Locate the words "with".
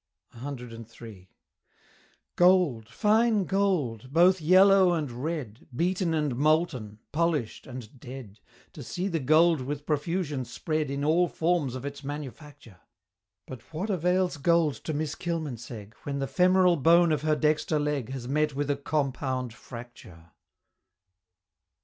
9.61-9.85, 18.55-18.71